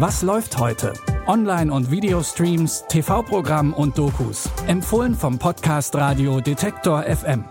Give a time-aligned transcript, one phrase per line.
[0.00, 0.92] Was läuft heute?
[1.26, 4.48] Online- und Videostreams, TV-Programm und Dokus.
[4.68, 7.44] Empfohlen vom Podcast Radio Detektor FM.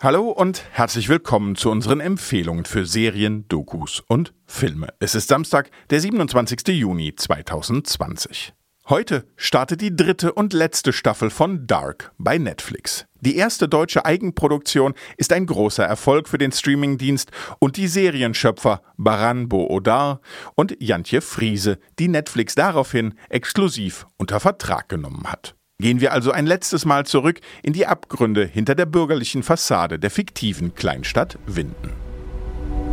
[0.00, 4.88] Hallo und herzlich willkommen zu unseren Empfehlungen für Serien, Dokus und Filme.
[4.98, 6.66] Es ist Samstag, der 27.
[6.66, 8.54] Juni 2020.
[8.88, 13.06] Heute startet die dritte und letzte Staffel von Dark bei Netflix.
[13.20, 19.48] Die erste deutsche Eigenproduktion ist ein großer Erfolg für den Streamingdienst und die Serienschöpfer Baran
[19.48, 20.20] Boodar
[20.56, 25.54] und Jantje Friese, die Netflix daraufhin exklusiv unter Vertrag genommen hat.
[25.78, 30.10] Gehen wir also ein letztes Mal zurück in die Abgründe hinter der bürgerlichen Fassade der
[30.10, 31.92] fiktiven Kleinstadt Winden.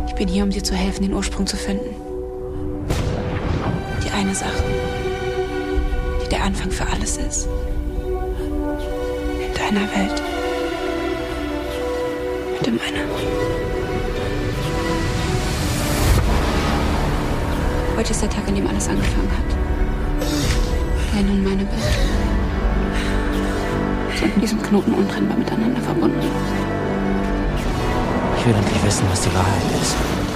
[0.06, 1.96] Ich bin hier, um dir zu helfen, den Ursprung zu finden.
[4.04, 4.62] Die eine Sache,
[6.30, 7.48] der Anfang für alles ist.
[9.46, 10.22] In deiner Welt.
[12.58, 13.04] Und in meiner.
[17.96, 19.56] Heute ist der Tag, an dem alles angefangen hat.
[21.14, 22.20] Deine und meine Welt
[24.18, 26.20] sind in diesem Knoten untrennbar miteinander verbunden.
[28.38, 30.29] Ich will endlich wissen, was die Wahrheit ist.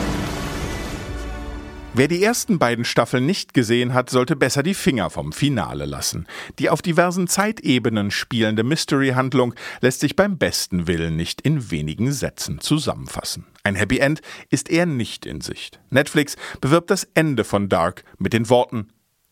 [1.97, 6.27] Wer die ersten beiden Staffeln nicht gesehen hat, sollte besser die Finger vom Finale lassen.
[6.59, 12.59] Die auf diversen Zeitebenen spielende Mystery-Handlung lässt sich beim besten Willen nicht in wenigen Sätzen
[12.59, 13.47] zusammenfassen.
[13.63, 15.79] Ein Happy End ist eher nicht in Sicht.
[15.91, 18.89] Netflix bewirbt das Ende von Dark mit den Worten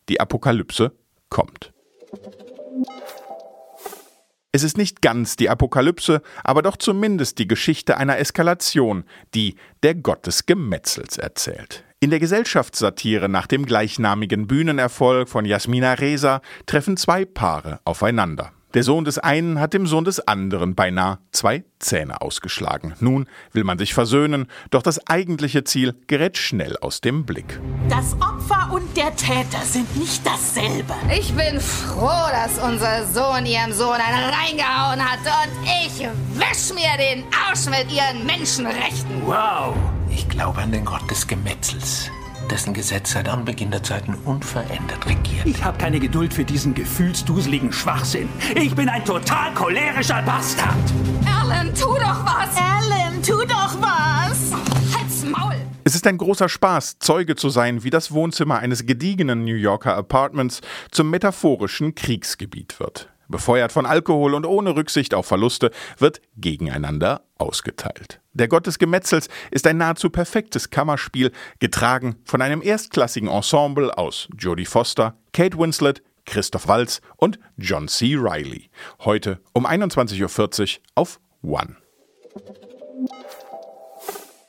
[0.08, 0.92] Die Apokalypse
[1.30, 1.72] kommt.
[4.55, 9.95] Es ist nicht ganz die Apokalypse, aber doch zumindest die Geschichte einer Eskalation, die der
[9.95, 11.84] Gott des Gemetzels erzählt.
[12.00, 18.53] In der Gesellschaftssatire nach dem gleichnamigen Bühnenerfolg von Jasmina Reza treffen zwei Paare aufeinander.
[18.75, 22.95] Der Sohn des einen hat dem Sohn des anderen beinahe zwei Zähne ausgeschlagen.
[23.01, 27.61] Nun will man sich versöhnen, doch das eigentliche Ziel gerät schnell aus dem Blick.
[27.91, 30.95] Das Opfer und der Täter sind nicht dasselbe.
[31.14, 36.08] Ich bin froh, dass unser Sohn ihrem Sohn einen reingehauen hat und ich
[36.39, 39.27] wisch mir den Arsch mit ihren Menschenrechten.
[39.27, 39.77] Wow!
[40.08, 42.11] Ich glaube an den Gott des Gemetzels,
[42.51, 45.47] dessen Gesetz seit Anbeginn der Zeiten unverändert regiert.
[45.47, 48.29] Ich habe keine Geduld für diesen gefühlsduseligen Schwachsinn.
[48.55, 50.77] Ich bin ein total cholerischer Bastard.
[51.25, 52.57] Alan, tu doch was!
[52.57, 54.52] Alan, tu doch was!
[54.97, 55.57] Halt's Maul!
[55.85, 59.97] Es ist ein großer Spaß, Zeuge zu sein, wie das Wohnzimmer eines gediegenen New Yorker
[59.97, 60.61] Apartments
[60.91, 63.11] zum metaphorischen Kriegsgebiet wird.
[63.33, 68.20] Befeuert von Alkohol und ohne Rücksicht auf Verluste wird gegeneinander ausgeteilt.
[68.33, 74.29] Der Gott des Gemetzels ist ein nahezu perfektes Kammerspiel, getragen von einem erstklassigen Ensemble aus
[74.39, 78.15] Jodie Foster, Kate Winslet, Christoph Waltz und John C.
[78.17, 78.70] Reilly.
[79.01, 81.77] Heute um 21.40 Uhr auf One.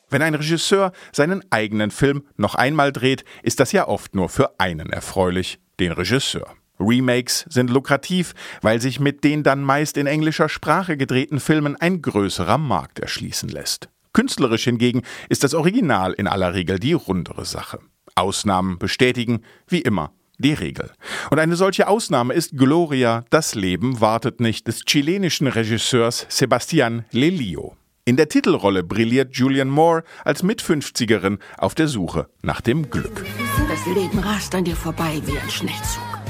[0.09, 4.59] Wenn ein Regisseur seinen eigenen Film noch einmal dreht, ist das ja oft nur für
[4.59, 6.53] einen erfreulich, den Regisseur.
[6.79, 12.01] Remakes sind lukrativ, weil sich mit den dann meist in englischer Sprache gedrehten Filmen ein
[12.01, 13.89] größerer Markt erschließen lässt.
[14.13, 17.79] Künstlerisch hingegen ist das Original in aller Regel die rundere Sache.
[18.15, 20.91] Ausnahmen bestätigen, wie immer, die Regel.
[21.31, 27.75] Und eine solche Ausnahme ist Gloria, das Leben wartet nicht des chilenischen Regisseurs Sebastián Lelio.
[28.05, 33.25] In der Titelrolle brilliert Julian Moore als Mit-50erin auf der Suche nach dem Glück.
[33.69, 36.22] Das Leben rast an dir vorbei wie ein Schnellzug.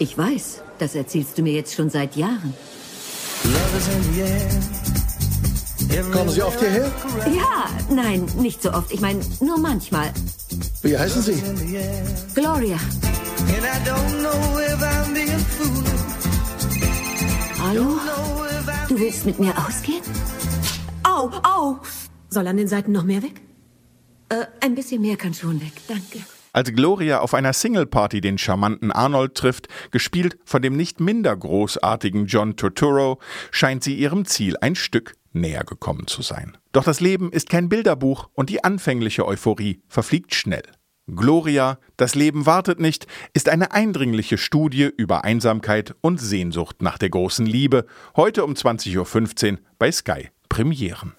[0.00, 2.54] Ich weiß, das erzählst du mir jetzt schon seit Jahren.
[6.12, 6.92] Kommen Sie oft hierher?
[7.26, 8.92] Ja, nein, nicht so oft.
[8.92, 10.12] Ich meine, nur manchmal.
[10.82, 11.42] Wie heißen Sie?
[12.34, 12.78] Gloria.
[17.60, 17.98] Hallo?
[18.88, 20.02] Du willst mit mir ausgehen?
[21.02, 21.78] Au, au!
[22.30, 23.40] Soll an den Seiten noch mehr weg?
[24.28, 26.20] Äh, ein bisschen mehr kann schon weg, danke.
[26.58, 32.26] Als Gloria auf einer Singleparty den charmanten Arnold trifft, gespielt von dem nicht minder großartigen
[32.26, 33.20] John Turturro,
[33.52, 36.58] scheint sie ihrem Ziel ein Stück näher gekommen zu sein.
[36.72, 40.64] Doch das Leben ist kein Bilderbuch und die anfängliche Euphorie verfliegt schnell.
[41.06, 47.10] Gloria, das Leben wartet nicht, ist eine eindringliche Studie über Einsamkeit und Sehnsucht nach der
[47.10, 51.12] großen Liebe, heute um 20.15 Uhr bei Sky Premieren.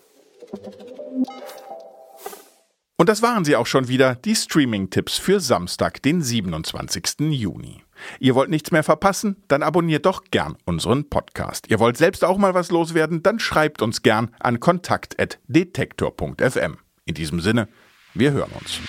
[3.00, 7.32] Und das waren sie auch schon wieder, die Streaming-Tipps für Samstag, den 27.
[7.32, 7.82] Juni.
[8.20, 9.38] Ihr wollt nichts mehr verpassen?
[9.48, 11.68] Dann abonniert doch gern unseren Podcast.
[11.70, 13.24] Ihr wollt selbst auch mal was loswerden?
[13.24, 16.78] Dann schreibt uns gern an kontakt.detektor.fm.
[17.06, 17.70] In diesem Sinne,
[18.16, 18.82] wir hören uns.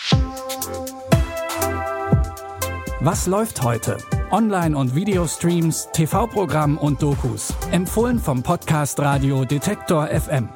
[2.98, 3.98] Was läuft heute?
[4.32, 7.54] Online- und Videostreams, TV-Programm und Dokus.
[7.70, 10.48] Empfohlen vom Podcast Radio Detektor FM.